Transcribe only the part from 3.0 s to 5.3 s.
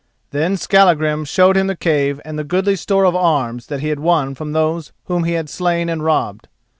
of arms that he had won from those whom